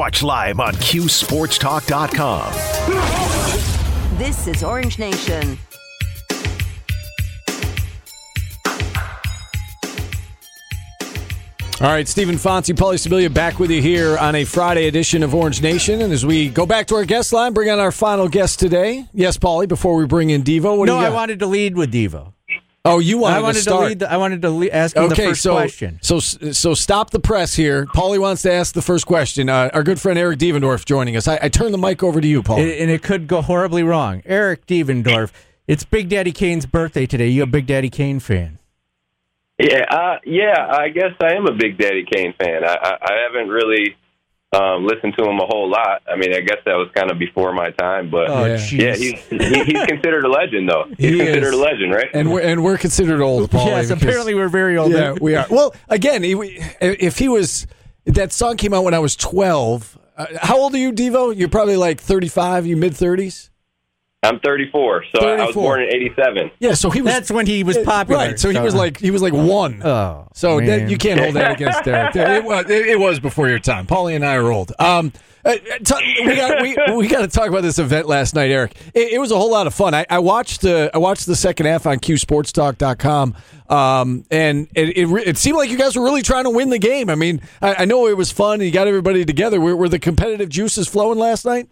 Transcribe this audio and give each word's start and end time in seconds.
Watch 0.00 0.22
live 0.22 0.60
on 0.60 0.72
QSportsTalk.com. 0.72 2.52
This 4.16 4.46
is 4.46 4.64
Orange 4.64 4.98
Nation. 4.98 5.58
All 11.82 11.88
right, 11.88 12.08
Stephen 12.08 12.38
Fonte, 12.38 12.68
Paulie 12.68 12.94
Sibilia 12.94 13.32
back 13.32 13.58
with 13.58 13.70
you 13.70 13.82
here 13.82 14.16
on 14.16 14.36
a 14.36 14.44
Friday 14.44 14.88
edition 14.88 15.22
of 15.22 15.34
Orange 15.34 15.60
Nation. 15.60 16.00
And 16.00 16.14
as 16.14 16.24
we 16.24 16.48
go 16.48 16.64
back 16.64 16.86
to 16.86 16.94
our 16.94 17.04
guest 17.04 17.34
line, 17.34 17.52
bring 17.52 17.68
on 17.68 17.78
our 17.78 17.92
final 17.92 18.26
guest 18.26 18.58
today. 18.58 19.04
Yes, 19.12 19.36
Paulie, 19.36 19.68
before 19.68 19.96
we 19.96 20.06
bring 20.06 20.30
in 20.30 20.42
Devo. 20.42 20.78
What 20.78 20.86
no, 20.86 20.94
do 20.94 21.00
you 21.00 21.06
I 21.06 21.10
got? 21.10 21.14
wanted 21.14 21.40
to 21.40 21.46
lead 21.46 21.76
with 21.76 21.92
Devo. 21.92 22.32
Oh, 22.84 22.98
you 22.98 23.18
wanted, 23.18 23.36
I 23.36 23.40
wanted 23.42 23.54
to 23.56 23.62
start. 23.62 23.88
lead. 23.88 23.98
The, 23.98 24.10
I 24.10 24.16
wanted 24.16 24.40
to 24.42 24.50
le- 24.50 24.68
ask 24.68 24.96
him 24.96 25.04
okay, 25.04 25.24
the 25.24 25.28
first 25.30 25.42
so, 25.42 25.52
question. 25.52 25.98
So, 26.02 26.18
so 26.18 26.72
stop 26.72 27.10
the 27.10 27.20
press 27.20 27.54
here. 27.54 27.84
Paulie 27.86 28.18
wants 28.18 28.40
to 28.42 28.52
ask 28.52 28.74
the 28.74 28.80
first 28.80 29.06
question. 29.06 29.50
Uh, 29.50 29.68
our 29.74 29.82
good 29.82 30.00
friend 30.00 30.18
Eric 30.18 30.38
Devendorf 30.38 30.86
joining 30.86 31.14
us. 31.14 31.28
I, 31.28 31.38
I 31.42 31.48
turn 31.50 31.72
the 31.72 31.78
mic 31.78 32.02
over 32.02 32.22
to 32.22 32.26
you, 32.26 32.42
Paul. 32.42 32.58
It- 32.58 32.80
and 32.80 32.90
it 32.90 33.02
could 33.02 33.26
go 33.26 33.42
horribly 33.42 33.82
wrong. 33.82 34.22
Eric 34.24 34.66
Devendorf, 34.66 35.30
it's 35.66 35.84
Big 35.84 36.08
Daddy 36.08 36.32
Kane's 36.32 36.64
birthday 36.64 37.04
today. 37.04 37.28
You 37.28 37.42
a 37.42 37.46
Big 37.46 37.66
Daddy 37.66 37.90
Kane 37.90 38.18
fan? 38.18 38.58
Yeah, 39.58 39.84
uh, 39.90 40.16
yeah. 40.24 40.66
I 40.70 40.88
guess 40.88 41.12
I 41.22 41.34
am 41.34 41.46
a 41.46 41.52
big 41.52 41.76
Daddy 41.76 42.06
Kane 42.10 42.32
fan. 42.40 42.64
I, 42.64 42.76
I, 42.82 42.92
I 43.02 43.12
haven't 43.26 43.50
really 43.50 43.94
um, 44.52 44.84
listened 44.84 45.14
to 45.16 45.24
him 45.24 45.38
a 45.38 45.46
whole 45.46 45.70
lot. 45.70 46.02
I 46.08 46.16
mean, 46.16 46.34
I 46.34 46.40
guess 46.40 46.58
that 46.66 46.74
was 46.74 46.88
kind 46.94 47.10
of 47.10 47.18
before 47.18 47.52
my 47.52 47.70
time, 47.70 48.10
but 48.10 48.28
Oh, 48.28 48.44
Yeah. 48.46 48.56
yeah, 48.72 48.96
he's 48.96 49.20
he, 49.28 49.38
he's 49.64 49.86
considered 49.86 50.24
a 50.24 50.28
legend, 50.28 50.68
though. 50.68 50.86
He's 50.98 51.10
He 51.12 51.18
considered 51.18 51.54
is. 51.54 51.54
a 51.54 51.56
legend, 51.62 51.92
right? 51.94 52.08
and 52.14 52.32
we're 52.32 52.40
and 52.40 52.64
we're 52.64 52.78
considered 52.78 53.20
old, 53.20 53.50
Paulie. 53.50 53.66
yes, 53.66 53.88
because- 53.88 54.02
apparently 54.02 54.34
we're 54.34 54.48
very 54.48 54.76
old. 54.76 54.90
Yeah, 54.92 55.14
we 55.20 55.36
are. 55.36 55.46
Well, 55.50 55.74
again, 55.88 56.22
he, 56.24 56.32
if 56.80 57.18
he 57.18 57.28
was 57.28 57.66
that 58.06 58.32
song 58.32 58.56
came 58.56 58.74
out 58.74 58.82
when 58.84 58.94
I 58.94 58.98
was 58.98 59.14
twelve. 59.16 59.96
Uh, 60.16 60.26
how 60.42 60.58
old 60.58 60.74
are 60.74 60.78
you, 60.78 60.92
Devo? 60.92 61.34
You're 61.36 61.48
probably 61.48 61.76
like 61.76 62.00
thirty-five. 62.00 62.66
You 62.66 62.76
mid 62.76 62.94
thirties. 62.96 63.49
I'm 64.22 64.38
34, 64.40 65.04
so 65.16 65.26
I 65.26 65.46
was 65.46 65.54
born 65.54 65.80
in 65.82 65.88
'87. 65.88 66.50
Yeah, 66.58 66.74
so 66.74 66.90
he 66.90 67.00
was. 67.00 67.10
That's 67.10 67.30
when 67.30 67.46
he 67.46 67.64
was 67.64 67.78
popular. 67.78 68.26
Right, 68.26 68.38
so 68.38 68.50
he 68.50 68.58
was 68.58 68.74
like 68.74 68.98
he 68.98 69.10
was 69.10 69.22
like 69.22 69.32
one. 69.32 69.82
oh, 69.82 70.28
So 70.34 70.60
that, 70.60 70.90
you 70.90 70.98
can't 70.98 71.18
hold 71.18 71.34
that 71.36 71.52
against 71.52 71.84
Derek. 71.84 72.14
It 72.16 72.44
was, 72.44 72.68
it, 72.68 72.86
it 72.86 73.00
was 73.00 73.18
before 73.18 73.48
your 73.48 73.58
time. 73.58 73.86
Paulie 73.86 74.14
and 74.14 74.24
I 74.24 74.34
are 74.36 74.52
old. 74.52 74.72
Um, 74.78 75.12
uh, 75.42 75.54
t- 75.54 76.22
we 76.26 76.36
got 76.36 76.60
we, 76.60 76.76
we 76.96 77.08
got 77.08 77.22
to 77.22 77.28
talk 77.28 77.48
about 77.48 77.62
this 77.62 77.78
event 77.78 78.06
last 78.08 78.34
night, 78.34 78.50
Eric. 78.50 78.76
It, 78.92 79.14
it 79.14 79.18
was 79.18 79.30
a 79.30 79.38
whole 79.38 79.50
lot 79.50 79.66
of 79.66 79.72
fun. 79.72 79.94
I, 79.94 80.04
I 80.10 80.18
watched 80.18 80.60
the 80.60 80.90
I 80.92 80.98
watched 80.98 81.24
the 81.24 81.34
second 81.34 81.64
half 81.64 81.86
on 81.86 81.96
QSportsTalk.com, 81.98 83.34
um, 83.70 84.24
and 84.30 84.68
it, 84.74 84.98
it 84.98 85.28
it 85.28 85.36
seemed 85.38 85.56
like 85.56 85.70
you 85.70 85.78
guys 85.78 85.96
were 85.96 86.04
really 86.04 86.20
trying 86.20 86.44
to 86.44 86.50
win 86.50 86.68
the 86.68 86.78
game. 86.78 87.08
I 87.08 87.14
mean, 87.14 87.40
I, 87.62 87.74
I 87.74 87.84
know 87.86 88.06
it 88.06 88.18
was 88.18 88.30
fun 88.30 88.54
and 88.54 88.64
you 88.64 88.70
got 88.70 88.86
everybody 88.86 89.24
together. 89.24 89.62
Were, 89.62 89.74
were 89.74 89.88
the 89.88 89.98
competitive 89.98 90.50
juices 90.50 90.88
flowing 90.88 91.18
last 91.18 91.46
night? 91.46 91.70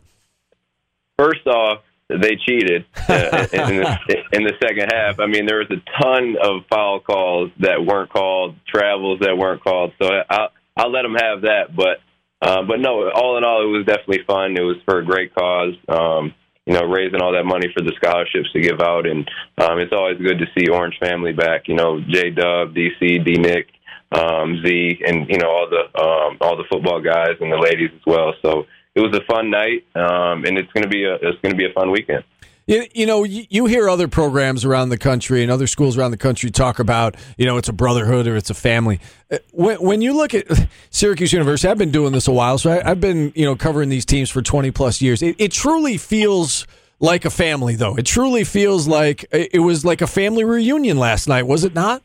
First 1.18 1.46
off, 1.46 1.82
they 2.08 2.36
cheated 2.36 2.86
uh, 3.08 3.46
in, 3.52 3.76
the, 3.76 3.98
in 4.32 4.44
the 4.44 4.54
second 4.62 4.90
half. 4.92 5.20
I 5.20 5.26
mean, 5.26 5.46
there 5.46 5.58
was 5.58 5.70
a 5.70 6.02
ton 6.02 6.36
of 6.42 6.62
foul 6.70 7.00
calls 7.00 7.50
that 7.60 7.84
weren't 7.84 8.10
called, 8.10 8.56
travels 8.66 9.20
that 9.20 9.36
weren't 9.36 9.62
called. 9.62 9.92
So 10.00 10.08
I'll, 10.28 10.48
I'll 10.76 10.90
let 10.90 11.02
them 11.02 11.14
have 11.14 11.42
that. 11.42 11.76
But 11.76 12.00
uh, 12.40 12.62
but 12.62 12.80
no, 12.80 13.10
all 13.10 13.36
in 13.36 13.44
all, 13.44 13.62
it 13.62 13.66
was 13.66 13.84
definitely 13.84 14.24
fun. 14.26 14.56
It 14.56 14.62
was 14.62 14.76
for 14.84 14.98
a 14.98 15.04
great 15.04 15.34
cause. 15.34 15.74
Um, 15.88 16.34
you 16.66 16.74
know, 16.74 16.84
raising 16.84 17.20
all 17.22 17.32
that 17.32 17.44
money 17.44 17.66
for 17.74 17.82
the 17.82 17.94
scholarships 17.96 18.52
to 18.52 18.60
give 18.60 18.80
out, 18.80 19.06
and 19.06 19.28
um, 19.56 19.78
it's 19.78 19.92
always 19.92 20.18
good 20.18 20.38
to 20.38 20.46
see 20.56 20.68
Orange 20.68 20.98
family 21.00 21.32
back. 21.32 21.66
You 21.66 21.74
know, 21.74 21.98
J 22.00 22.30
Dub, 22.30 22.74
DC, 22.74 23.24
D 23.24 23.38
Nick, 23.38 23.68
um, 24.12 24.62
Z, 24.62 25.00
and 25.06 25.26
you 25.28 25.38
know 25.38 25.48
all 25.48 25.68
the 25.68 26.00
um, 26.00 26.36
all 26.40 26.56
the 26.56 26.68
football 26.70 27.00
guys 27.00 27.40
and 27.40 27.50
the 27.50 27.56
ladies 27.56 27.90
as 27.94 28.02
well. 28.06 28.34
So 28.42 28.66
it 28.98 29.00
was 29.00 29.16
a 29.16 29.24
fun 29.32 29.50
night, 29.50 29.86
um, 29.94 30.44
and 30.44 30.58
it's 30.58 30.72
gonna 30.72 30.88
be 30.88 31.04
a 31.04 31.14
it's 31.14 31.40
gonna 31.40 31.54
be 31.54 31.66
a 31.66 31.72
fun 31.72 31.90
weekend. 31.90 32.24
You, 32.66 32.84
you 32.92 33.06
know, 33.06 33.24
you, 33.24 33.46
you 33.48 33.64
hear 33.64 33.88
other 33.88 34.08
programs 34.08 34.62
around 34.64 34.90
the 34.90 34.98
country 34.98 35.42
and 35.42 35.50
other 35.50 35.66
schools 35.66 35.96
around 35.96 36.10
the 36.10 36.18
country 36.18 36.50
talk 36.50 36.78
about, 36.78 37.16
you 37.38 37.46
know, 37.46 37.56
it's 37.56 37.70
a 37.70 37.72
brotherhood 37.72 38.26
or 38.26 38.36
it's 38.36 38.50
a 38.50 38.54
family. 38.54 39.00
Uh, 39.32 39.38
When, 39.52 39.76
when 39.78 40.02
you 40.02 40.14
look 40.14 40.34
at 40.34 40.46
Syracuse 40.90 41.32
University, 41.32 41.70
I've 41.70 41.78
been 41.78 41.90
doing 41.90 42.12
this 42.12 42.28
a 42.28 42.32
while, 42.32 42.58
so 42.58 42.70
I, 42.72 42.90
I've 42.90 43.00
been, 43.00 43.32
you 43.34 43.46
know, 43.46 43.56
covering 43.56 43.88
these 43.88 44.04
teams 44.04 44.28
for 44.28 44.42
20 44.42 44.70
plus 44.72 45.00
years. 45.00 45.22
It, 45.22 45.36
it 45.38 45.50
truly 45.50 45.96
feels 45.96 46.66
like 47.00 47.24
a 47.24 47.30
family, 47.30 47.74
though. 47.74 47.96
It 47.96 48.04
truly 48.04 48.44
feels 48.44 48.86
like 48.86 49.24
it 49.32 49.60
was 49.60 49.86
like 49.86 50.02
a 50.02 50.06
family 50.06 50.44
reunion 50.44 50.98
last 50.98 51.26
night, 51.26 51.46
was 51.46 51.64
it 51.64 51.74
not? 51.74 52.02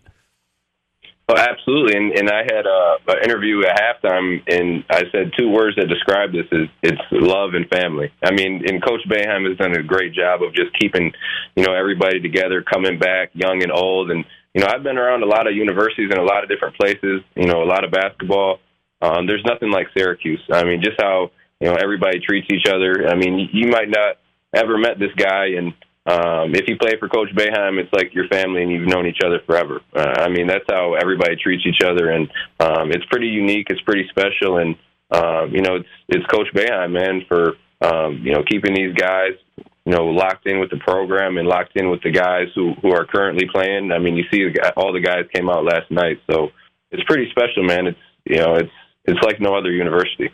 Oh, 1.33 1.39
absolutely. 1.39 1.97
And, 1.97 2.11
and 2.17 2.29
I 2.29 2.43
had 2.43 2.67
uh, 2.67 2.97
an 3.07 3.23
interview 3.23 3.63
at 3.65 3.79
halftime, 3.79 4.43
and 4.47 4.83
I 4.89 5.03
said 5.11 5.31
two 5.37 5.49
words 5.49 5.75
that 5.77 5.87
describe 5.87 6.31
this: 6.31 6.45
is 6.51 6.69
it's 6.83 7.01
love 7.11 7.53
and 7.53 7.67
family. 7.69 8.11
I 8.23 8.31
mean, 8.31 8.63
and 8.67 8.83
Coach 8.83 9.01
Boeheim 9.09 9.47
has 9.49 9.57
done 9.57 9.75
a 9.75 9.81
great 9.81 10.13
job 10.13 10.43
of 10.43 10.53
just 10.53 10.77
keeping, 10.79 11.11
you 11.55 11.63
know, 11.63 11.73
everybody 11.73 12.19
together, 12.19 12.61
coming 12.61 12.99
back, 12.99 13.31
young 13.33 13.63
and 13.63 13.71
old. 13.71 14.11
And 14.11 14.25
you 14.53 14.61
know, 14.61 14.67
I've 14.67 14.83
been 14.83 14.97
around 14.97 15.23
a 15.23 15.25
lot 15.27 15.47
of 15.47 15.55
universities 15.55 16.09
and 16.11 16.19
a 16.19 16.23
lot 16.23 16.43
of 16.43 16.49
different 16.49 16.75
places. 16.77 17.21
You 17.35 17.47
know, 17.47 17.63
a 17.63 17.69
lot 17.69 17.83
of 17.83 17.91
basketball. 17.91 18.59
Um, 19.01 19.25
there's 19.25 19.43
nothing 19.45 19.71
like 19.71 19.87
Syracuse. 19.97 20.43
I 20.51 20.63
mean, 20.63 20.81
just 20.83 21.01
how 21.01 21.31
you 21.59 21.69
know 21.69 21.77
everybody 21.81 22.19
treats 22.19 22.47
each 22.53 22.67
other. 22.67 23.07
I 23.09 23.15
mean, 23.15 23.49
you 23.51 23.69
might 23.69 23.89
not 23.89 24.17
ever 24.53 24.77
met 24.77 24.99
this 24.99 25.13
guy 25.17 25.57
and 25.57 25.73
um, 26.05 26.53
if 26.53 26.67
you 26.67 26.75
play 26.77 26.93
for 26.99 27.07
Coach 27.07 27.29
Boeheim, 27.33 27.79
it's 27.79 27.91
like 27.93 28.13
your 28.13 28.27
family 28.27 28.61
and 28.61 28.71
you've 28.71 28.87
known 28.87 29.07
each 29.07 29.21
other 29.25 29.39
forever. 29.45 29.79
Uh, 29.95 30.13
I 30.19 30.29
mean, 30.29 30.47
that's 30.47 30.65
how 30.69 30.95
everybody 30.95 31.37
treats 31.37 31.63
each 31.65 31.81
other, 31.85 32.11
and 32.11 32.29
um, 32.59 32.91
it's 32.91 33.05
pretty 33.05 33.27
unique. 33.27 33.67
It's 33.69 33.81
pretty 33.81 34.07
special, 34.09 34.57
and 34.57 34.75
um, 35.11 35.51
you 35.53 35.61
know, 35.61 35.75
it's 35.75 35.87
it's 36.09 36.25
Coach 36.25 36.47
Boeheim, 36.53 36.91
man, 36.91 37.21
for 37.27 37.53
um, 37.81 38.21
you 38.21 38.33
know 38.33 38.43
keeping 38.43 38.73
these 38.73 38.93
guys, 38.95 39.31
you 39.85 39.93
know, 39.93 40.05
locked 40.07 40.45
in 40.45 40.59
with 40.59 40.71
the 40.71 40.79
program 40.85 41.37
and 41.37 41.47
locked 41.47 41.77
in 41.77 41.89
with 41.89 42.01
the 42.03 42.11
guys 42.11 42.47
who 42.53 42.73
who 42.81 42.91
are 42.91 43.05
currently 43.05 43.47
playing. 43.53 43.93
I 43.93 43.99
mean, 43.99 44.17
you 44.17 44.25
see, 44.29 44.45
all 44.75 44.91
the 44.91 44.99
guys 44.99 45.23
came 45.33 45.49
out 45.49 45.63
last 45.63 45.89
night, 45.89 46.19
so 46.29 46.49
it's 46.91 47.03
pretty 47.05 47.29
special, 47.31 47.63
man. 47.63 47.87
It's 47.87 47.99
you 48.25 48.37
know, 48.39 48.55
it's 48.55 48.71
it's 49.05 49.21
like 49.23 49.39
no 49.39 49.55
other 49.55 49.71
university. 49.71 50.29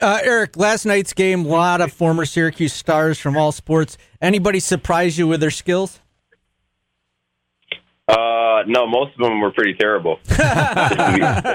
Uh, 0.00 0.20
Eric, 0.22 0.56
last 0.56 0.84
night's 0.84 1.12
game, 1.12 1.44
a 1.44 1.48
lot 1.48 1.80
of 1.80 1.92
former 1.92 2.24
Syracuse 2.24 2.72
stars 2.72 3.18
from 3.18 3.36
all 3.36 3.52
sports. 3.52 3.98
Anybody 4.20 4.60
surprise 4.60 5.18
you 5.18 5.26
with 5.26 5.40
their 5.40 5.50
skills? 5.50 6.00
Uh, 8.06 8.62
no, 8.66 8.86
most 8.86 9.12
of 9.18 9.22
them 9.22 9.40
were 9.40 9.50
pretty 9.50 9.74
terrible. 9.74 10.18
just, 10.24 10.38
to 10.38 11.52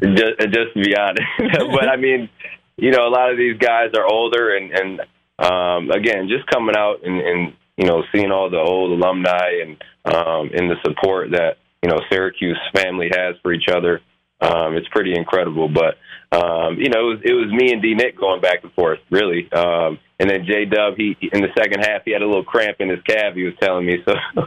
be, 0.00 0.14
just, 0.14 0.38
just 0.40 0.74
to 0.74 0.82
be 0.82 0.96
honest, 0.96 1.22
but 1.72 1.88
I 1.88 1.96
mean, 1.96 2.28
you 2.76 2.90
know, 2.90 3.06
a 3.06 3.10
lot 3.10 3.30
of 3.30 3.38
these 3.38 3.58
guys 3.58 3.90
are 3.96 4.06
older, 4.06 4.56
and 4.56 4.70
and 4.72 5.00
um, 5.38 5.90
again, 5.90 6.28
just 6.28 6.46
coming 6.46 6.76
out 6.76 7.04
and, 7.04 7.20
and 7.20 7.52
you 7.76 7.86
know, 7.86 8.02
seeing 8.14 8.30
all 8.30 8.50
the 8.50 8.58
old 8.58 8.92
alumni 8.92 9.62
and 9.62 9.82
um, 10.04 10.50
and 10.54 10.70
the 10.70 10.76
support 10.84 11.30
that 11.32 11.56
you 11.82 11.90
know 11.90 11.98
Syracuse 12.10 12.58
family 12.74 13.10
has 13.12 13.34
for 13.42 13.52
each 13.52 13.68
other. 13.68 14.00
Um, 14.40 14.76
it's 14.76 14.88
pretty 14.88 15.14
incredible, 15.14 15.68
but 15.68 15.96
um, 16.36 16.76
you 16.78 16.90
know, 16.90 17.10
it 17.10 17.14
was, 17.14 17.20
it 17.24 17.32
was 17.32 17.52
me 17.52 17.72
and 17.72 17.80
D 17.80 17.94
Nick 17.94 18.18
going 18.18 18.40
back 18.40 18.62
and 18.62 18.72
forth, 18.72 18.98
really. 19.10 19.50
Um, 19.52 19.98
and 20.18 20.28
then 20.28 20.44
J 20.46 20.64
Dub, 20.64 20.94
he 20.96 21.16
in 21.32 21.40
the 21.40 21.52
second 21.56 21.80
half, 21.80 22.02
he 22.04 22.12
had 22.12 22.22
a 22.22 22.26
little 22.26 22.44
cramp 22.44 22.76
in 22.80 22.88
his 22.88 23.02
calf. 23.02 23.34
He 23.34 23.44
was 23.44 23.54
telling 23.60 23.86
me 23.86 23.98
so. 24.04 24.14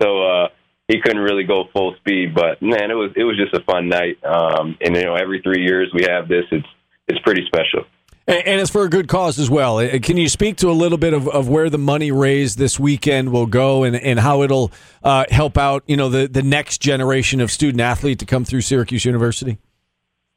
so 0.00 0.22
uh, 0.22 0.48
he 0.88 1.00
couldn't 1.00 1.22
really 1.22 1.44
go 1.44 1.64
full 1.72 1.94
speed, 1.96 2.34
but 2.34 2.62
man, 2.62 2.90
it 2.90 2.94
was 2.94 3.12
it 3.14 3.24
was 3.24 3.36
just 3.36 3.54
a 3.54 3.64
fun 3.64 3.88
night. 3.88 4.18
Um, 4.24 4.76
and 4.80 4.96
you 4.96 5.04
know, 5.04 5.14
every 5.14 5.40
three 5.42 5.62
years 5.62 5.90
we 5.92 6.06
have 6.08 6.28
this. 6.28 6.44
It's 6.50 6.66
it's 7.06 7.20
pretty 7.20 7.44
special. 7.46 7.84
And, 8.28 8.60
it's 8.60 8.70
for 8.70 8.82
a 8.82 8.90
good 8.90 9.08
cause 9.08 9.38
as 9.38 9.48
well. 9.48 9.78
Uh, 9.78 9.98
Can 10.00 10.18
you 10.18 10.28
speak 10.28 10.56
to 10.58 10.70
a 10.70 10.72
little 10.72 10.98
bit 10.98 11.14
of, 11.14 11.26
of 11.28 11.48
where 11.48 11.70
the 11.70 11.78
money 11.78 12.12
raised 12.12 12.58
this 12.58 12.78
weekend 12.78 13.32
will 13.32 13.46
go 13.46 13.84
and, 13.84 13.96
and 13.96 14.20
how 14.20 14.42
it'll 14.42 14.70
uh, 15.02 15.24
help 15.30 15.56
out, 15.56 15.82
you 15.86 15.96
know, 15.96 16.10
the, 16.10 16.28
the 16.28 16.42
next 16.42 16.82
generation 16.82 17.40
of 17.40 17.50
student 17.50 17.80
athlete 17.80 18.18
to 18.18 18.26
come 18.26 18.44
through 18.44 18.60
Syracuse 18.60 19.06
University? 19.06 19.56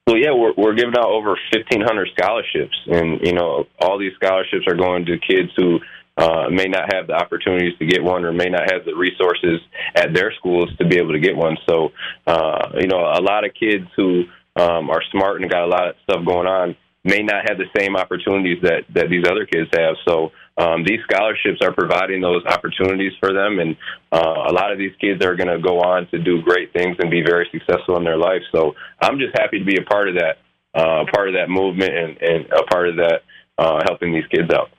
Well, 0.08 0.18
yeah, 0.18 0.32
we're 0.34 0.54
we're 0.58 0.74
giving 0.74 0.96
out 0.98 1.06
over 1.06 1.38
fifteen 1.54 1.82
hundred 1.82 2.10
scholarships, 2.18 2.76
and 2.88 3.20
you 3.22 3.34
know, 3.34 3.66
all 3.80 4.00
these 4.00 4.14
scholarships 4.16 4.66
are 4.68 4.76
going 4.76 5.06
to 5.06 5.20
kids 5.20 5.50
who 5.56 5.80
uh, 6.18 6.50
may 6.50 6.66
not 6.66 6.92
have 6.94 7.08
the 7.08 7.14
opportunities 7.14 7.78
to 7.78 7.86
get 7.86 8.02
one, 8.02 8.26
or 8.26 8.34
may 8.34 8.50
not 8.50 8.72
have 8.72 8.84
the 8.84 8.96
resources 8.96 9.60
at 9.96 10.14
their 10.14 10.34
schools 10.40 10.70
to 10.80 10.88
be 10.88 10.98
able 10.98 11.12
to 11.12 11.20
get 11.20 11.36
one. 11.36 11.56
So, 11.70 11.90
uh, 12.26 12.70
you 12.80 12.88
know, 12.88 13.00
a 13.00 13.22
lot 13.22 13.46
of 13.46 13.52
kids 13.54 13.86
who 13.96 14.24
um, 14.56 14.90
are 14.90 15.04
smart 15.12 15.42
and 15.42 15.52
got 15.52 15.66
a 15.66 15.68
lot 15.68 15.90
of 15.90 15.96
stuff 16.04 16.26
going 16.26 16.48
on 16.48 16.76
may 17.04 17.24
not 17.24 17.50
have 17.50 17.58
the 17.58 17.66
same 17.78 17.96
opportunities 17.96 18.62
that 18.62 18.84
that 18.94 19.10
these 19.10 19.26
other 19.26 19.46
kids 19.46 19.70
have. 19.74 19.96
So 20.08 20.32
um, 20.58 20.84
these 20.86 21.00
scholarships 21.10 21.60
are 21.62 21.74
providing 21.74 22.22
those 22.22 22.46
opportunities 22.46 23.14
for 23.20 23.34
them, 23.34 23.60
and 23.60 23.76
uh, 24.12 24.50
a 24.50 24.54
lot 24.54 24.72
of 24.72 24.78
these 24.78 24.92
kids 25.00 25.26
are 25.26 25.36
going 25.36 25.48
to 25.48 25.60
go 25.60 25.82
on 25.82 26.08
to 26.12 26.20
do 26.20 26.42
great 26.42 26.74
things 26.74 26.98
and 27.00 27.10
be 27.10 27.22
very 27.22 27.50
successful 27.52 27.98
in 27.98 28.04
their 28.04 28.18
life. 28.18 28.42
So 28.52 28.74
I'm 29.02 29.18
just 29.18 29.38
happy 29.40 29.60
to 29.60 29.66
be 29.66 29.78
a 29.78 29.86
part 29.86 30.10
of 30.10 30.16
that, 30.16 30.38
uh, 30.76 31.06
part 31.12 31.30
of 31.30 31.36
that 31.36 31.50
movement, 31.50 31.92
and, 31.96 32.18
and 32.22 32.46
a 32.52 32.64
part 32.64 32.90
of 32.90 32.98
that 32.98 33.22
uh, 33.58 33.82
helping 33.88 34.14
these 34.14 34.28
kids 34.28 34.52
out. 34.54 34.70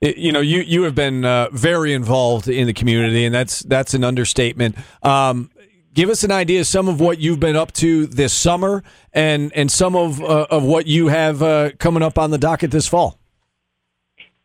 You 0.00 0.30
know, 0.30 0.40
you 0.40 0.60
you 0.60 0.82
have 0.82 0.94
been 0.94 1.24
uh, 1.24 1.48
very 1.52 1.92
involved 1.92 2.46
in 2.46 2.66
the 2.68 2.72
community, 2.72 3.24
and 3.24 3.34
that's 3.34 3.60
that's 3.60 3.94
an 3.94 4.04
understatement. 4.04 4.76
Um, 5.02 5.50
give 5.98 6.10
us 6.10 6.22
an 6.22 6.30
idea 6.30 6.60
of 6.60 6.66
some 6.68 6.86
of 6.86 7.00
what 7.00 7.18
you've 7.18 7.40
been 7.40 7.56
up 7.56 7.72
to 7.72 8.06
this 8.06 8.32
summer 8.32 8.84
and 9.12 9.52
and 9.56 9.68
some 9.68 9.96
of 9.96 10.22
uh, 10.22 10.46
of 10.48 10.62
what 10.62 10.86
you 10.86 11.08
have 11.08 11.42
uh, 11.42 11.70
coming 11.78 12.04
up 12.04 12.16
on 12.18 12.30
the 12.30 12.38
docket 12.38 12.70
this 12.70 12.86
fall. 12.86 13.18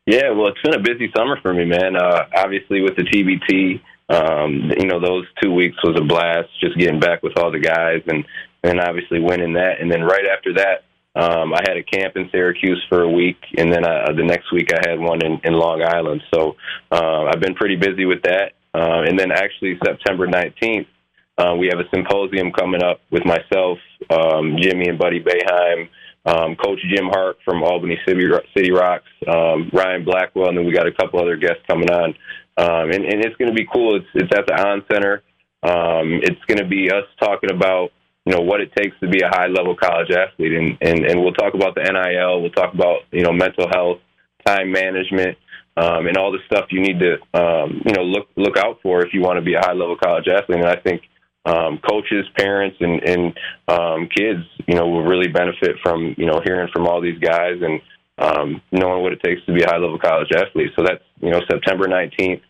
Yeah, 0.07 0.31
well, 0.31 0.47
it's 0.47 0.61
been 0.63 0.73
a 0.73 0.81
busy 0.81 1.11
summer 1.15 1.39
for 1.43 1.53
me, 1.53 1.63
man. 1.63 1.95
Uh, 1.95 2.25
obviously, 2.35 2.81
with 2.81 2.95
the 2.95 3.03
TBT, 3.03 3.81
um, 4.09 4.71
you 4.77 4.87
know, 4.87 4.99
those 4.99 5.25
two 5.43 5.53
weeks 5.53 5.77
was 5.83 5.95
a 5.95 6.03
blast. 6.03 6.49
Just 6.59 6.75
getting 6.75 6.99
back 6.99 7.21
with 7.21 7.37
all 7.37 7.51
the 7.51 7.59
guys, 7.59 8.01
and 8.07 8.25
and 8.63 8.79
obviously 8.81 9.19
winning 9.19 9.53
that. 9.53 9.79
And 9.79 9.91
then 9.91 10.01
right 10.01 10.25
after 10.25 10.55
that, 10.55 10.85
um, 11.15 11.53
I 11.53 11.59
had 11.67 11.77
a 11.77 11.83
camp 11.83 12.17
in 12.17 12.31
Syracuse 12.31 12.83
for 12.89 13.03
a 13.03 13.09
week, 13.09 13.37
and 13.59 13.71
then 13.71 13.85
uh, 13.85 14.11
the 14.17 14.23
next 14.23 14.51
week 14.51 14.71
I 14.73 14.89
had 14.89 14.99
one 14.99 15.23
in, 15.23 15.39
in 15.43 15.53
Long 15.53 15.83
Island. 15.83 16.23
So 16.33 16.55
uh, 16.91 17.25
I've 17.25 17.39
been 17.39 17.53
pretty 17.53 17.75
busy 17.75 18.05
with 18.05 18.23
that. 18.23 18.53
Uh, 18.75 19.03
and 19.05 19.19
then 19.19 19.31
actually 19.31 19.77
September 19.85 20.25
19th, 20.25 20.87
uh, 21.37 21.55
we 21.55 21.67
have 21.67 21.79
a 21.79 21.89
symposium 21.93 22.51
coming 22.51 22.83
up 22.83 23.01
with 23.11 23.25
myself, 23.25 23.77
um, 24.09 24.57
Jimmy 24.59 24.87
and 24.89 24.99
Buddy 24.99 25.21
Boeheim, 25.21 25.89
um, 26.25 26.55
Coach 26.55 26.79
Jim 26.93 27.07
Hart 27.07 27.37
from 27.43 27.63
Albany 27.63 27.97
City, 28.07 28.23
City 28.55 28.71
Rocks, 28.71 29.09
um, 29.27 29.69
Ryan 29.73 30.05
Blackwell, 30.05 30.49
and 30.49 30.57
then 30.57 30.65
we 30.65 30.73
got 30.73 30.87
a 30.87 30.93
couple 30.93 31.19
other 31.19 31.35
guests 31.35 31.63
coming 31.67 31.89
on. 31.89 32.15
Um, 32.55 32.91
and, 32.91 33.03
and 33.05 33.25
it's 33.25 33.35
going 33.37 33.49
to 33.49 33.55
be 33.55 33.67
cool. 33.71 33.95
It's, 33.95 34.05
it's 34.13 34.31
at 34.37 34.45
the 34.45 34.53
On 34.53 34.83
Center. 34.91 35.23
Um, 35.63 36.19
it's 36.21 36.43
going 36.47 36.59
to 36.59 36.67
be 36.67 36.91
us 36.91 37.05
talking 37.19 37.51
about 37.51 37.91
you 38.25 38.33
know 38.33 38.41
what 38.41 38.61
it 38.61 38.71
takes 38.75 38.95
to 39.01 39.07
be 39.09 39.21
a 39.21 39.27
high 39.27 39.47
level 39.47 39.75
college 39.75 40.11
athlete, 40.11 40.53
and, 40.53 40.77
and 40.81 41.05
and 41.05 41.21
we'll 41.21 41.33
talk 41.33 41.53
about 41.53 41.75
the 41.75 41.81
NIL. 41.81 42.41
We'll 42.41 42.51
talk 42.51 42.73
about 42.73 43.01
you 43.11 43.23
know 43.23 43.33
mental 43.33 43.67
health, 43.69 43.99
time 44.45 44.71
management, 44.71 45.37
um, 45.75 46.07
and 46.07 46.15
all 46.15 46.31
the 46.31 46.39
stuff 46.45 46.67
you 46.69 46.79
need 46.79 46.99
to 46.99 47.13
um, 47.33 47.81
you 47.85 47.93
know 47.93 48.03
look 48.03 48.27
look 48.37 48.57
out 48.57 48.79
for 48.81 49.05
if 49.05 49.13
you 49.13 49.21
want 49.21 49.37
to 49.37 49.41
be 49.41 49.55
a 49.55 49.59
high 49.59 49.73
level 49.73 49.97
college 49.97 50.27
athlete. 50.27 50.59
And 50.59 50.67
I 50.67 50.77
think 50.77 51.01
um, 51.45 51.79
coaches, 51.89 52.25
parents, 52.37 52.77
and, 52.79 53.01
and 53.03 53.39
um, 53.67 54.09
kids, 54.15 54.43
you 54.67 54.75
know, 54.75 54.87
will 54.87 55.03
really 55.03 55.27
benefit 55.27 55.75
from 55.83 56.15
you 56.17 56.25
know 56.25 56.41
hearing 56.43 56.69
from 56.73 56.87
all 56.87 57.01
these 57.01 57.19
guys 57.19 57.61
and 57.61 57.81
um, 58.17 58.61
knowing 58.71 59.03
what 59.03 59.13
it 59.13 59.21
takes 59.23 59.43
to 59.45 59.53
be 59.53 59.63
a 59.63 59.67
high 59.67 59.77
level 59.77 59.99
college 59.99 60.29
athlete. 60.35 60.71
So 60.75 60.83
that's 60.83 61.03
you 61.21 61.31
know 61.31 61.41
September 61.49 61.87
nineteenth. 61.87 62.41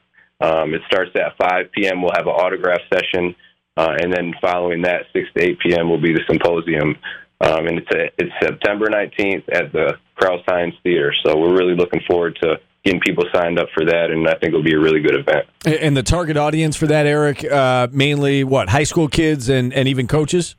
Um, 0.42 0.74
it 0.74 0.82
starts 0.88 1.12
at 1.16 1.38
5 1.38 1.72
p.m. 1.72 2.02
We'll 2.02 2.12
have 2.18 2.28
an 2.28 2.34
autograph 2.34 2.82
session, 2.92 3.34
uh, 3.78 3.96
and 3.98 4.12
then 4.12 4.34
following 4.42 4.82
that, 4.82 5.06
6 5.14 5.26
to 5.38 5.44
8 5.44 5.60
p.m. 5.60 5.90
will 5.90 6.02
be 6.02 6.12
the 6.12 6.24
symposium. 6.28 6.98
Um, 7.40 7.68
and 7.68 7.80
it's, 7.80 7.92
a, 7.96 8.10
it's 8.18 8.34
September 8.42 8.88
19th 8.88 9.44
at 9.54 9.72
the 9.72 9.98
Crouse 10.16 10.42
Hinds 10.46 10.76
Theater. 10.84 11.14
So 11.26 11.38
we're 11.38 11.58
really 11.58 11.76
looking 11.76 12.02
forward 12.08 12.38
to 12.42 12.58
getting 12.84 13.00
people 13.00 13.24
signed 13.34 13.60
up 13.60 13.68
for 13.74 13.86
that, 13.86 14.12
and 14.12 14.28
I 14.28 14.34
think 14.34 14.50
it'll 14.50 14.64
be 14.64 14.74
a 14.74 14.80
really 14.80 15.00
good 15.00 15.16
event. 15.16 15.48
And 15.66 15.96
the 15.96 16.04
target 16.04 16.38
audience 16.38 16.76
for 16.76 16.88
that, 16.88 17.06
Eric, 17.06 17.44
uh, 17.44 17.88
mainly 17.92 18.44
what 18.44 18.70
high 18.70 18.84
school 18.84 19.08
kids 19.08 19.50
and, 19.50 19.74
and 19.74 19.88
even 19.88 20.08
coaches. 20.08 20.56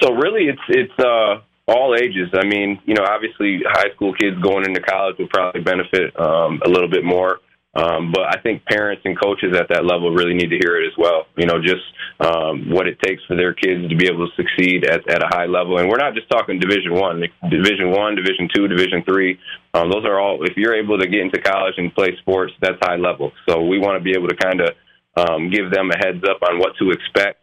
So 0.00 0.12
really, 0.12 0.48
it's 0.48 0.60
it's 0.68 0.98
uh, 0.98 1.40
all 1.66 1.94
ages. 1.94 2.30
I 2.34 2.44
mean, 2.44 2.80
you 2.84 2.94
know, 2.94 3.04
obviously, 3.08 3.62
high 3.66 3.90
school 3.94 4.12
kids 4.14 4.36
going 4.42 4.64
into 4.64 4.80
college 4.80 5.16
will 5.18 5.28
probably 5.28 5.62
benefit 5.62 6.18
um, 6.18 6.60
a 6.64 6.68
little 6.68 6.88
bit 6.88 7.04
more. 7.04 7.40
Um, 7.76 8.12
but 8.12 8.22
I 8.30 8.40
think 8.40 8.64
parents 8.66 9.02
and 9.04 9.18
coaches 9.18 9.56
at 9.58 9.68
that 9.68 9.84
level 9.84 10.14
really 10.14 10.34
need 10.34 10.50
to 10.50 10.58
hear 10.62 10.80
it 10.80 10.86
as 10.86 10.96
well. 10.96 11.26
You 11.36 11.46
know, 11.46 11.58
just 11.60 11.82
um, 12.20 12.70
what 12.70 12.86
it 12.86 12.98
takes 13.02 13.22
for 13.26 13.34
their 13.36 13.52
kids 13.52 13.88
to 13.88 13.96
be 13.96 14.06
able 14.06 14.28
to 14.28 14.32
succeed 14.36 14.84
at, 14.88 15.02
at 15.10 15.22
a 15.22 15.26
high 15.26 15.46
level. 15.46 15.78
And 15.78 15.88
we're 15.88 15.98
not 15.98 16.14
just 16.14 16.30
talking 16.30 16.60
Division 16.60 16.94
One, 16.94 17.20
Division 17.50 17.90
One, 17.90 18.14
Division 18.14 18.48
Two, 18.54 18.68
Division 18.68 19.02
Three. 19.02 19.38
Um, 19.74 19.90
those 19.90 20.04
are 20.04 20.20
all. 20.20 20.44
If 20.44 20.56
you're 20.56 20.76
able 20.76 20.98
to 20.98 21.06
get 21.08 21.20
into 21.20 21.40
college 21.40 21.74
and 21.76 21.92
play 21.94 22.16
sports, 22.20 22.52
that's 22.60 22.78
high 22.80 22.96
level. 22.96 23.32
So 23.48 23.62
we 23.62 23.78
want 23.78 23.98
to 23.98 24.04
be 24.04 24.14
able 24.16 24.28
to 24.28 24.36
kind 24.36 24.60
of 24.60 24.70
um, 25.16 25.50
give 25.50 25.70
them 25.70 25.90
a 25.90 25.98
heads 25.98 26.22
up 26.30 26.42
on 26.48 26.58
what 26.58 26.76
to 26.78 26.90
expect. 26.90 27.40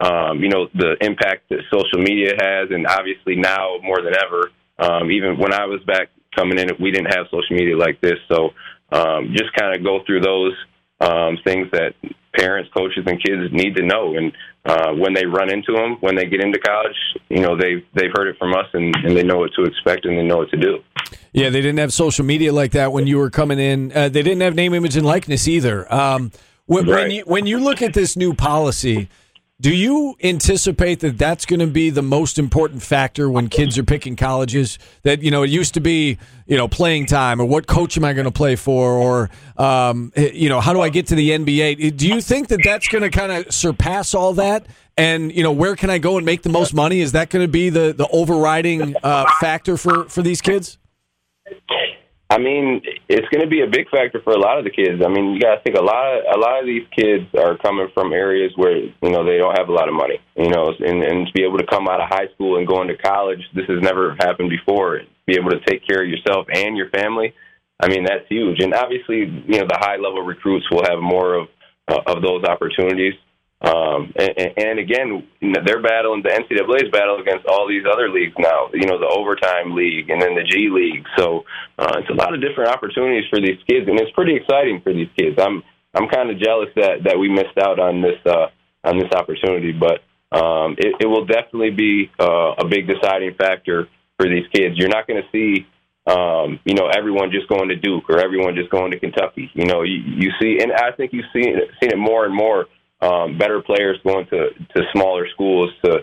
Um, 0.00 0.40
you 0.40 0.48
know, 0.48 0.68
the 0.74 0.96
impact 1.00 1.48
that 1.50 1.60
social 1.72 2.00
media 2.00 2.32
has, 2.40 2.68
and 2.70 2.86
obviously 2.86 3.36
now 3.36 3.76
more 3.82 4.00
than 4.02 4.14
ever. 4.16 4.50
Um, 4.78 5.10
even 5.10 5.38
when 5.38 5.52
I 5.52 5.66
was 5.66 5.80
back 5.86 6.08
coming 6.34 6.58
in, 6.58 6.68
we 6.80 6.90
didn't 6.90 7.12
have 7.14 7.26
social 7.26 7.56
media 7.56 7.76
like 7.76 8.00
this. 8.00 8.16
So 8.30 8.50
um, 8.92 9.32
just 9.36 9.52
kind 9.54 9.74
of 9.76 9.84
go 9.84 10.00
through 10.06 10.20
those 10.20 10.52
um, 11.00 11.38
things 11.44 11.68
that 11.72 11.94
parents, 12.36 12.70
coaches, 12.76 13.04
and 13.06 13.22
kids 13.22 13.52
need 13.52 13.74
to 13.76 13.82
know. 13.84 14.14
And 14.16 14.32
uh, 14.64 14.92
when 14.92 15.14
they 15.14 15.24
run 15.26 15.50
into 15.52 15.72
them, 15.72 15.96
when 16.00 16.14
they 16.14 16.26
get 16.26 16.40
into 16.42 16.58
college, 16.58 16.96
you 17.28 17.40
know 17.40 17.56
they've 17.56 17.84
they've 17.94 18.10
heard 18.14 18.28
it 18.28 18.36
from 18.38 18.52
us, 18.54 18.66
and, 18.74 18.94
and 19.04 19.16
they 19.16 19.22
know 19.22 19.38
what 19.38 19.50
to 19.54 19.64
expect, 19.64 20.04
and 20.04 20.18
they 20.18 20.22
know 20.22 20.38
what 20.38 20.50
to 20.50 20.56
do. 20.56 20.78
Yeah, 21.32 21.48
they 21.48 21.60
didn't 21.60 21.78
have 21.78 21.92
social 21.92 22.24
media 22.24 22.52
like 22.52 22.72
that 22.72 22.92
when 22.92 23.06
you 23.06 23.16
were 23.18 23.30
coming 23.30 23.58
in. 23.58 23.92
Uh, 23.92 24.08
they 24.08 24.22
didn't 24.22 24.40
have 24.42 24.54
name, 24.54 24.74
image, 24.74 24.96
and 24.96 25.06
likeness 25.06 25.46
either. 25.48 25.92
Um, 25.92 26.32
when, 26.66 26.86
Right. 26.86 27.02
when 27.02 27.10
you 27.10 27.22
when 27.26 27.46
you 27.46 27.58
look 27.60 27.82
at 27.82 27.94
this 27.94 28.16
new 28.16 28.34
policy, 28.34 29.08
do 29.60 29.74
you 29.74 30.16
anticipate 30.22 31.00
that 31.00 31.18
that's 31.18 31.44
going 31.44 31.60
to 31.60 31.66
be 31.66 31.90
the 31.90 32.02
most 32.02 32.38
important 32.38 32.82
factor 32.82 33.28
when 33.28 33.48
kids 33.48 33.76
are 33.76 33.82
picking 33.82 34.16
colleges? 34.16 34.78
That 35.02 35.22
you 35.22 35.30
know, 35.30 35.42
it 35.42 35.50
used 35.50 35.74
to 35.74 35.80
be 35.80 36.18
you 36.46 36.56
know 36.56 36.66
playing 36.66 37.06
time 37.06 37.40
or 37.40 37.44
what 37.44 37.66
coach 37.66 37.96
am 37.98 38.04
I 38.04 38.14
going 38.14 38.24
to 38.24 38.30
play 38.30 38.56
for, 38.56 38.94
or 38.94 39.30
um, 39.58 40.12
you 40.16 40.48
know, 40.48 40.60
how 40.60 40.72
do 40.72 40.80
I 40.80 40.88
get 40.88 41.08
to 41.08 41.14
the 41.14 41.30
NBA? 41.30 41.96
Do 41.96 42.08
you 42.08 42.22
think 42.22 42.48
that 42.48 42.60
that's 42.64 42.88
going 42.88 43.02
to 43.02 43.10
kind 43.10 43.32
of 43.32 43.52
surpass 43.52 44.14
all 44.14 44.32
that? 44.34 44.66
And 44.96 45.30
you 45.30 45.42
know, 45.42 45.52
where 45.52 45.76
can 45.76 45.90
I 45.90 45.98
go 45.98 46.16
and 46.16 46.24
make 46.24 46.42
the 46.42 46.48
most 46.48 46.72
money? 46.72 47.00
Is 47.00 47.12
that 47.12 47.28
going 47.28 47.44
to 47.44 47.50
be 47.50 47.68
the 47.68 47.92
the 47.92 48.08
overriding 48.08 48.96
uh, 49.02 49.26
factor 49.40 49.76
for 49.76 50.08
for 50.08 50.22
these 50.22 50.40
kids? 50.40 50.78
I 52.30 52.38
mean, 52.38 52.80
it's 53.08 53.26
going 53.34 53.42
to 53.42 53.50
be 53.50 53.62
a 53.62 53.66
big 53.66 53.90
factor 53.90 54.22
for 54.22 54.32
a 54.32 54.38
lot 54.38 54.56
of 54.56 54.62
the 54.62 54.70
kids. 54.70 55.02
I 55.04 55.08
mean, 55.10 55.34
you 55.34 55.40
got 55.40 55.56
to 55.56 55.62
think 55.62 55.76
a 55.76 55.82
lot 55.82 56.14
of 56.14 56.22
a 56.30 56.38
lot 56.38 56.60
of 56.60 56.66
these 56.66 56.86
kids 56.94 57.26
are 57.34 57.58
coming 57.58 57.88
from 57.92 58.12
areas 58.12 58.52
where 58.54 58.78
you 58.78 59.10
know 59.10 59.26
they 59.26 59.36
don't 59.36 59.58
have 59.58 59.68
a 59.68 59.72
lot 59.74 59.88
of 59.88 59.94
money. 59.94 60.22
You 60.36 60.48
know, 60.48 60.70
and 60.78 61.02
and 61.02 61.26
to 61.26 61.32
be 61.34 61.42
able 61.42 61.58
to 61.58 61.66
come 61.66 61.88
out 61.88 62.00
of 62.00 62.08
high 62.08 62.30
school 62.34 62.56
and 62.56 62.68
go 62.68 62.82
into 62.82 62.96
college, 62.96 63.42
this 63.54 63.66
has 63.66 63.82
never 63.82 64.14
happened 64.20 64.48
before. 64.48 65.00
Be 65.26 65.34
able 65.34 65.50
to 65.50 65.60
take 65.66 65.84
care 65.84 66.02
of 66.02 66.08
yourself 66.08 66.46
and 66.54 66.76
your 66.76 66.88
family. 66.90 67.34
I 67.82 67.88
mean, 67.88 68.04
that's 68.04 68.28
huge. 68.28 68.62
And 68.62 68.74
obviously, 68.74 69.26
you 69.26 69.58
know, 69.58 69.66
the 69.66 69.80
high 69.80 69.96
level 69.96 70.22
recruits 70.22 70.70
will 70.70 70.84
have 70.86 71.02
more 71.02 71.34
of 71.34 71.48
uh, 71.88 71.98
of 72.06 72.22
those 72.22 72.44
opportunities. 72.44 73.14
Um, 73.60 74.12
and, 74.16 74.56
and 74.56 74.78
again, 74.78 75.28
they're 75.40 75.82
battling 75.82 76.22
the 76.22 76.30
NCAA's 76.30 76.90
battle 76.90 77.20
against 77.20 77.46
all 77.46 77.68
these 77.68 77.84
other 77.84 78.08
leagues 78.08 78.34
now. 78.38 78.70
You 78.72 78.86
know, 78.86 78.98
the 78.98 79.08
overtime 79.08 79.74
league 79.74 80.08
and 80.08 80.20
then 80.20 80.34
the 80.34 80.44
G 80.44 80.70
League. 80.72 81.04
So 81.18 81.44
uh, 81.78 82.00
it's 82.00 82.08
a 82.08 82.14
lot 82.14 82.32
of 82.32 82.40
different 82.40 82.70
opportunities 82.70 83.28
for 83.28 83.38
these 83.38 83.60
kids, 83.68 83.86
and 83.86 84.00
it's 84.00 84.12
pretty 84.12 84.36
exciting 84.36 84.80
for 84.80 84.92
these 84.92 85.10
kids. 85.18 85.36
I'm 85.38 85.62
I'm 85.92 86.08
kind 86.08 86.30
of 86.30 86.40
jealous 86.40 86.70
that 86.76 87.04
that 87.04 87.18
we 87.18 87.28
missed 87.28 87.58
out 87.60 87.78
on 87.78 88.00
this 88.00 88.16
uh, 88.24 88.48
on 88.84 88.98
this 88.98 89.12
opportunity, 89.12 89.72
but 89.72 90.00
um, 90.32 90.76
it, 90.78 90.96
it 91.00 91.06
will 91.06 91.26
definitely 91.26 91.70
be 91.70 92.10
uh, 92.18 92.54
a 92.56 92.66
big 92.66 92.88
deciding 92.88 93.34
factor 93.34 93.88
for 94.16 94.26
these 94.26 94.46
kids. 94.54 94.78
You're 94.78 94.88
not 94.88 95.06
going 95.06 95.20
to 95.20 95.28
see 95.32 95.66
um, 96.06 96.58
you 96.64 96.74
know, 96.74 96.88
everyone 96.88 97.30
just 97.30 97.48
going 97.48 97.68
to 97.68 97.76
Duke 97.76 98.08
or 98.08 98.20
everyone 98.20 98.54
just 98.54 98.70
going 98.70 98.90
to 98.92 98.98
Kentucky. 98.98 99.50
You 99.54 99.66
know, 99.66 99.82
you, 99.82 100.00
you 100.06 100.30
see, 100.40 100.58
and 100.60 100.72
I 100.72 100.92
think 100.92 101.12
you've 101.12 101.26
seen 101.32 101.56
seen 101.80 101.92
it 101.92 101.98
more 101.98 102.24
and 102.24 102.34
more. 102.34 102.66
Um, 103.02 103.38
better 103.38 103.62
players 103.62 103.98
going 104.04 104.26
to 104.26 104.50
to 104.76 104.82
smaller 104.92 105.26
schools 105.32 105.70
to 105.84 106.00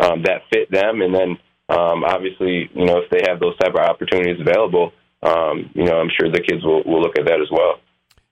um, 0.00 0.22
that 0.22 0.42
fit 0.50 0.70
them, 0.70 1.02
and 1.02 1.14
then 1.14 1.38
um, 1.68 2.04
obviously, 2.04 2.70
you 2.74 2.86
know, 2.86 2.98
if 2.98 3.10
they 3.10 3.20
have 3.28 3.40
those 3.40 3.56
type 3.58 3.74
of 3.74 3.80
opportunities 3.80 4.40
available, 4.40 4.92
um, 5.22 5.70
you 5.74 5.84
know, 5.84 5.98
I'm 5.98 6.08
sure 6.18 6.30
the 6.30 6.40
kids 6.40 6.64
will, 6.64 6.82
will 6.84 7.02
look 7.02 7.18
at 7.18 7.26
that 7.26 7.40
as 7.40 7.48
well. 7.50 7.80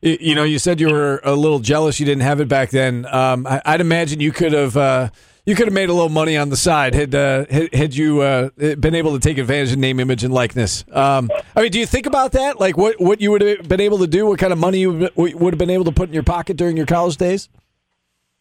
You 0.01 0.35
know, 0.35 0.45
you 0.45 0.59
said 0.59 0.79
you 0.79 0.89
were 0.89 1.21
a 1.25 1.35
little 1.35 1.59
jealous 1.59 1.99
you 1.99 2.07
didn't 2.07 2.23
have 2.23 2.41
it 2.41 2.49
back 2.49 2.71
then. 2.71 3.07
Um, 3.07 3.47
I, 3.47 3.61
I'd 3.65 3.81
imagine 3.81 4.21
you 4.21 4.31
could 4.31 4.53
have 4.53 4.77
uh, 4.77 5.09
you 5.47 5.55
could 5.55 5.67
have 5.67 5.75
made 5.75 5.89
a 5.89 5.93
little 5.93 6.11
money 6.11 6.37
on 6.37 6.51
the 6.51 6.57
side 6.57 6.95
had 6.95 7.15
uh, 7.15 7.47
had, 7.51 7.75
had 7.75 7.95
you 7.97 8.21
uh, 8.21 8.51
been 8.57 8.95
able 8.95 9.15
to 9.15 9.21
take 9.21 9.39
advantage 9.39 9.73
of 9.73 9.79
name, 9.79 9.99
image, 9.99 10.23
and 10.23 10.33
likeness. 10.33 10.85
Um, 10.93 11.31
I 11.57 11.63
mean, 11.63 11.73
do 11.73 11.79
you 11.79 11.87
think 11.87 12.07
about 12.07 12.33
that? 12.33 12.61
Like 12.61 12.77
what 12.77 13.01
what 13.01 13.21
you 13.21 13.31
would 13.31 13.43
have 13.43 13.69
been 13.69 13.81
able 13.81 13.99
to 13.99 14.07
do? 14.07 14.27
What 14.27 14.39
kind 14.39 14.53
of 14.53 14.59
money 14.59 14.79
you 14.79 15.11
would 15.17 15.35
would 15.35 15.55
have 15.55 15.59
been 15.59 15.71
able 15.71 15.85
to 15.85 15.93
put 15.93 16.09
in 16.09 16.15
your 16.15 16.23
pocket 16.23 16.57
during 16.57 16.77
your 16.77 16.87
college 16.87 17.17
days? 17.17 17.49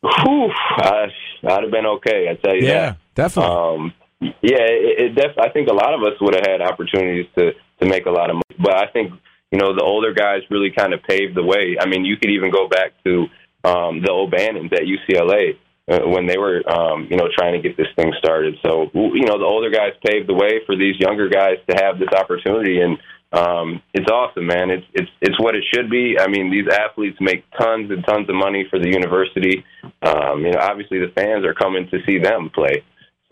Whew, 0.05 0.51
I, 0.51 1.07
I'd 1.47 1.63
have 1.63 1.71
been 1.71 1.85
okay. 1.97 2.29
I 2.29 2.35
tell 2.35 2.55
you 2.55 2.67
that. 2.67 2.97
definitely. 3.15 3.55
Um, 3.55 3.93
yeah, 4.21 4.63
it, 4.63 4.99
it 4.99 5.15
def- 5.15 5.37
I 5.39 5.49
think 5.49 5.67
a 5.67 5.73
lot 5.73 5.93
of 5.93 6.01
us 6.01 6.19
would 6.21 6.35
have 6.35 6.45
had 6.45 6.61
opportunities 6.61 7.27
to 7.37 7.51
to 7.81 7.85
make 7.85 8.05
a 8.05 8.11
lot 8.11 8.29
of 8.29 8.35
money, 8.35 8.59
but 8.59 8.75
I 8.75 8.87
think 8.91 9.11
you 9.51 9.59
know 9.59 9.75
the 9.75 9.83
older 9.83 10.13
guys 10.13 10.41
really 10.49 10.71
kind 10.71 10.93
of 10.93 11.03
paved 11.03 11.35
the 11.35 11.43
way. 11.43 11.77
I 11.79 11.87
mean, 11.87 12.05
you 12.05 12.17
could 12.17 12.29
even 12.29 12.51
go 12.51 12.67
back 12.67 12.93
to 13.03 13.25
um, 13.63 14.01
the 14.01 14.11
O'Bannons 14.11 14.71
at 14.71 14.83
UCLA 14.83 15.57
uh, 15.91 16.07
when 16.07 16.25
they 16.27 16.37
were 16.37 16.61
um, 16.69 17.07
you 17.09 17.17
know 17.17 17.27
trying 17.35 17.53
to 17.53 17.67
get 17.67 17.77
this 17.77 17.91
thing 17.95 18.13
started. 18.17 18.55
So 18.65 18.89
you 18.93 19.25
know 19.25 19.37
the 19.37 19.45
older 19.45 19.69
guys 19.69 19.93
paved 20.05 20.29
the 20.29 20.33
way 20.33 20.61
for 20.65 20.75
these 20.75 20.95
younger 20.99 21.29
guys 21.29 21.57
to 21.69 21.75
have 21.83 21.99
this 21.99 22.13
opportunity, 22.15 22.79
and 22.79 22.97
um, 23.35 23.81
it's 23.93 24.09
awesome, 24.09 24.47
man. 24.47 24.69
It's 24.69 24.85
it's 24.93 25.11
it's 25.21 25.39
what 25.39 25.55
it 25.55 25.63
should 25.73 25.89
be. 25.89 26.17
I 26.19 26.27
mean, 26.27 26.49
these 26.49 26.67
athletes 26.71 27.17
make 27.19 27.43
tons 27.59 27.91
and 27.91 28.05
tons 28.05 28.29
of 28.29 28.35
money 28.35 28.65
for 28.69 28.79
the 28.79 28.87
university. 28.87 29.63
Um, 30.01 30.45
you 30.45 30.51
know, 30.51 30.59
obviously 30.61 30.99
the 30.99 31.11
fans 31.15 31.43
are 31.43 31.53
coming 31.53 31.87
to 31.91 31.99
see 32.05 32.17
them 32.17 32.49
play. 32.53 32.83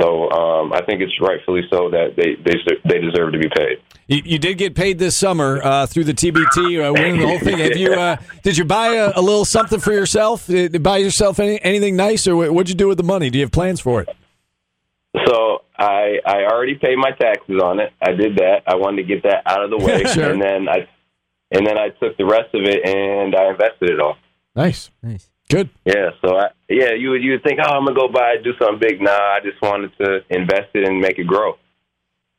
So 0.01 0.29
um, 0.31 0.73
I 0.73 0.81
think 0.85 1.01
it's 1.01 1.13
rightfully 1.21 1.61
so 1.71 1.89
that 1.91 2.15
they 2.17 2.35
they 2.43 2.59
they 2.83 2.99
deserve 2.99 3.31
to 3.31 3.39
be 3.39 3.49
paid. 3.55 3.77
You, 4.07 4.21
you 4.25 4.39
did 4.39 4.57
get 4.57 4.75
paid 4.75 4.99
this 4.99 5.15
summer 5.15 5.61
uh, 5.63 5.85
through 5.85 6.03
the 6.03 6.13
TBT, 6.13 6.89
uh, 6.89 6.91
winning 6.91 7.21
the 7.21 7.27
whole 7.27 7.39
thing. 7.39 7.59
Have 7.59 7.77
you? 7.77 7.93
Uh, 7.93 8.17
did 8.41 8.57
you 8.57 8.65
buy 8.65 8.95
a, 8.95 9.13
a, 9.15 9.21
little 9.21 9.45
something 9.45 9.79
for 9.79 9.93
yourself? 9.93 10.47
Did 10.47 10.73
you 10.73 10.79
buy 10.79 10.97
yourself 10.97 11.39
any, 11.39 11.63
anything 11.63 11.95
nice, 11.95 12.27
or 12.27 12.51
what'd 12.51 12.67
you 12.67 12.75
do 12.75 12.89
with 12.89 12.97
the 12.97 13.03
money? 13.03 13.29
Do 13.29 13.37
you 13.37 13.45
have 13.45 13.51
plans 13.51 13.79
for 13.79 14.01
it? 14.01 14.09
So 15.83 15.87
I 15.89 16.19
I 16.25 16.43
already 16.45 16.75
paid 16.75 16.97
my 16.97 17.11
taxes 17.11 17.59
on 17.61 17.79
it. 17.79 17.91
I 18.01 18.11
did 18.11 18.37
that. 18.37 18.63
I 18.67 18.75
wanted 18.75 19.03
to 19.03 19.07
get 19.07 19.23
that 19.23 19.43
out 19.45 19.63
of 19.63 19.69
the 19.69 19.77
way, 19.85 20.03
Sure. 20.05 20.31
and 20.31 20.41
then 20.41 20.67
I 20.69 20.87
and 21.51 21.65
then 21.67 21.77
I 21.77 21.89
took 21.89 22.17
the 22.17 22.25
rest 22.25 22.53
of 22.53 22.61
it 22.63 22.85
and 22.87 23.35
I 23.35 23.49
invested 23.51 23.89
it 23.91 23.99
all. 23.99 24.17
Nice, 24.55 24.89
Nice. 25.01 25.29
good. 25.49 25.69
Yeah, 25.85 26.11
so 26.23 26.35
I, 26.37 26.47
yeah, 26.69 26.93
you 26.97 27.09
would 27.11 27.23
you 27.23 27.31
would 27.33 27.43
think, 27.43 27.59
oh, 27.65 27.71
I'm 27.71 27.85
gonna 27.85 27.95
go 27.95 28.07
buy 28.07 28.35
do 28.43 28.51
something 28.59 28.79
big. 28.79 29.01
Nah, 29.01 29.11
I 29.11 29.39
just 29.43 29.61
wanted 29.61 29.91
to 29.99 30.19
invest 30.29 30.69
it 30.73 30.87
and 30.87 30.99
make 30.99 31.17
it 31.19 31.25
grow. 31.27 31.53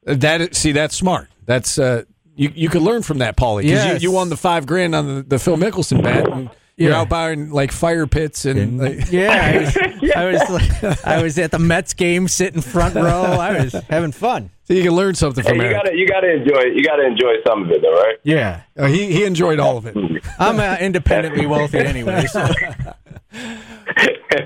Uh, 0.07 0.15
That 0.15 0.55
see, 0.55 0.73
that's 0.73 0.97
smart. 0.97 1.29
That's 1.47 1.79
uh, 1.79 2.05
you. 2.37 2.51
You 2.55 2.69
could 2.69 2.83
learn 2.83 3.03
from 3.03 3.19
that, 3.19 3.37
Paulie, 3.37 3.63
because 3.63 3.85
Yes. 3.85 4.03
you, 4.03 4.09
you 4.11 4.15
won 4.15 4.29
the 4.31 4.37
five 4.37 4.67
grand 4.67 4.95
on 4.95 5.07
the, 5.17 5.23
the 5.23 5.39
Phil 5.39 5.57
Mickelson 5.57 6.03
bet, 6.03 6.29
and 6.29 6.51
you're 6.77 6.91
Yeah. 6.91 7.01
out 7.01 7.09
buying 7.09 7.51
like 7.51 7.71
fire 7.73 8.07
pits 8.07 8.45
and. 8.45 8.79
Like, 8.79 9.09
Yeah, 9.13 9.31
I 9.53 9.59
was, 9.59 9.77
I 10.17 10.25
was 10.27 10.51
like, 10.51 11.07
I 11.07 11.23
was 11.23 11.39
at 11.39 11.51
the 11.51 11.59
Mets 11.59 11.95
game, 11.95 12.27
sitting 12.29 12.61
front 12.61 12.95
row. 12.95 13.23
I 13.23 13.63
was 13.63 13.73
having 13.89 14.13
fun. 14.13 14.51
so 14.65 14.75
you 14.75 14.83
can 14.83 14.93
learn 14.93 15.15
something 15.15 15.45
Hey, 15.45 15.51
from 15.51 15.61
you 15.61 15.71
gotta 15.71 15.95
you 15.95 16.07
gotta 16.09 16.33
enjoy 16.33 16.63
you 16.75 16.83
gotta 16.85 17.07
enjoy 17.07 17.35
some 17.47 17.63
of 17.65 17.71
it, 17.71 17.81
though, 17.83 17.93
right? 17.93 18.17
Yeah, 18.25 18.63
Uh, 18.77 18.87
he 18.87 19.13
he 19.13 19.25
enjoyed 19.25 19.59
all 19.61 19.77
of 19.77 19.87
it. 19.87 19.97
I'm 20.39 20.59
uh, 20.59 20.77
independently 20.81 21.47
wealthy 21.47 21.79
anyway. 21.79 22.27
So. 22.27 22.47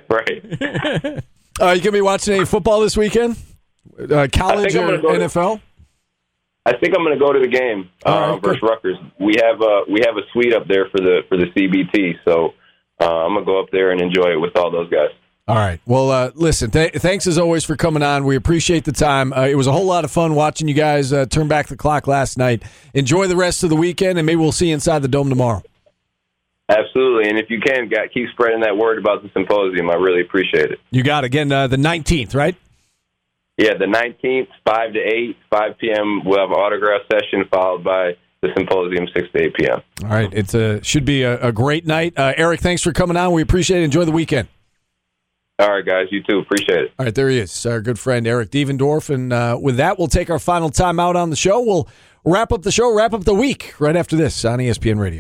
right. 0.09 0.45
Uh, 1.61 1.71
you 1.73 1.81
gonna 1.81 1.93
be 1.93 2.01
watching 2.01 2.35
any 2.35 2.45
football 2.45 2.81
this 2.81 2.97
weekend? 2.97 3.37
Uh, 3.99 4.29
college 4.33 4.75
or 4.77 4.99
gonna 4.99 5.19
to- 5.19 5.25
NFL? 5.27 5.61
I 6.69 6.77
think 6.79 6.95
I'm 6.95 7.03
going 7.03 7.19
to 7.19 7.25
go 7.25 7.33
to 7.33 7.41
the 7.41 7.49
game 7.49 7.89
uh, 8.05 8.33
right, 8.33 8.43
versus 8.43 8.61
good. 8.61 8.69
Rutgers. 8.69 8.97
We 9.19 9.37
have 9.43 9.61
a 9.63 9.85
we 9.91 10.01
have 10.05 10.17
a 10.17 10.23
suite 10.33 10.53
up 10.53 10.69
there 10.69 10.89
for 10.91 11.01
the 11.01 11.21
for 11.29 11.39
the 11.39 11.47
TBT, 11.47 12.17
so 12.27 12.53
uh, 13.01 13.25
I'm 13.25 13.33
going 13.33 13.47
to 13.47 13.51
go 13.51 13.59
up 13.59 13.71
there 13.73 13.91
and 13.91 14.01
enjoy 14.01 14.33
it 14.33 14.41
with 14.41 14.55
all 14.57 14.71
those 14.71 14.91
guys. 14.91 15.09
All 15.47 15.57
right. 15.57 15.81
Well, 15.87 16.11
uh, 16.11 16.31
listen. 16.35 16.71
Th- 16.71 16.93
thanks 16.93 17.27
as 17.27 17.39
always 17.39 17.65
for 17.65 17.75
coming 17.75 18.03
on. 18.03 18.25
We 18.27 18.37
appreciate 18.37 18.85
the 18.85 18.93
time. 18.93 19.33
Uh, 19.33 19.47
it 19.47 19.55
was 19.55 19.67
a 19.67 19.73
whole 19.73 19.87
lot 19.87 20.05
of 20.05 20.11
fun 20.11 20.35
watching 20.35 20.69
you 20.69 20.75
guys 20.75 21.11
uh, 21.11 21.25
turn 21.25 21.49
back 21.49 21.69
the 21.69 21.77
clock 21.77 22.07
last 22.07 22.37
night. 22.37 22.63
Enjoy 22.93 23.27
the 23.29 23.37
rest 23.37 23.65
of 23.65 23.71
the 23.71 23.77
weekend, 23.77 24.19
and 24.19 24.27
maybe 24.27 24.37
we'll 24.37 24.53
see 24.53 24.69
you 24.69 24.75
inside 24.75 25.01
the 25.01 25.09
dome 25.09 25.31
tomorrow. 25.31 25.63
Absolutely, 26.69 27.31
and 27.31 27.39
if 27.39 27.49
you 27.49 27.61
can, 27.61 27.89
keep 28.13 28.29
spreading 28.33 28.61
that 28.61 28.77
word 28.77 28.99
about 28.99 29.23
the 29.23 29.31
symposium. 29.33 29.89
I 29.89 29.95
really 29.95 30.21
appreciate 30.21 30.71
it. 30.71 30.79
You 30.91 31.03
got 31.03 31.25
it. 31.25 31.29
again 31.29 31.51
uh, 31.51 31.67
the 31.67 31.79
nineteenth, 31.79 32.35
right? 32.35 32.55
Yeah, 33.59 33.75
the 33.77 33.87
19th, 33.87 34.47
five 34.65 34.93
to 34.93 35.01
eight, 35.01 35.37
five 35.51 35.77
p.m. 35.79 36.23
We'll 36.25 36.39
have 36.39 36.51
an 36.51 36.57
autograph 36.57 37.03
session 37.13 37.45
followed 37.51 37.83
by 37.83 38.13
the 38.41 38.51
symposium, 38.57 39.09
six 39.13 39.29
to 39.33 39.43
eight 39.43 39.55
p.m. 39.55 39.83
All 40.05 40.11
right. 40.11 40.33
It 40.33 40.55
uh, 40.55 40.81
should 40.83 41.05
be 41.05 41.25
a, 41.25 41.49
a 41.49 41.53
great 41.53 41.85
night. 41.85 42.17
Uh, 42.17 42.35
Eric, 42.37 42.61
thanks 42.61 42.83
for 42.83 42.93
coming 42.93 43.17
on. 43.17 43.33
We 43.33 43.43
appreciate 43.43 43.81
it. 43.81 43.85
Enjoy 43.85 44.05
the 44.05 44.13
weekend. 44.13 44.47
All 45.61 45.73
right, 45.73 45.85
guys, 45.85 46.07
you 46.13 46.23
too. 46.23 46.39
Appreciate 46.39 46.85
it. 46.85 46.93
All 47.01 47.07
right, 47.07 47.15
there 47.15 47.29
he 47.29 47.39
is, 47.39 47.67
our 47.67 47.81
good 47.81 47.99
friend 47.99 48.29
Eric 48.29 48.51
Devendorf. 48.51 49.13
And 49.13 49.33
uh, 49.33 49.59
with 49.61 49.77
that, 49.79 49.99
we'll 49.99 50.07
take 50.07 50.31
our 50.31 50.39
final 50.39 50.71
time 50.71 51.01
out 51.01 51.17
on 51.17 51.31
the 51.31 51.37
show. 51.37 51.61
We'll 51.61 51.89
wrap 52.25 52.53
up 52.53 52.63
the 52.63 52.71
show, 52.71 52.95
wrap 52.95 53.13
up 53.13 53.25
the 53.25 53.35
week 53.35 53.75
right 53.81 53.97
after 53.97 54.15
this 54.15 54.45
on 54.45 54.61
ESPN 54.61 55.01
Radio. 55.01 55.17